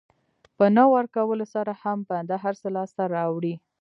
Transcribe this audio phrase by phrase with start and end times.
[0.57, 3.55] په نه ورکولو سره هم بنده هر څه لاسته راوړي.